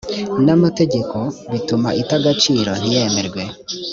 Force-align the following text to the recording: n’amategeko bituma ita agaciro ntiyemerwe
n’amategeko 0.45 1.17
bituma 1.51 1.89
ita 2.01 2.15
agaciro 2.21 2.71
ntiyemerwe 2.79 3.43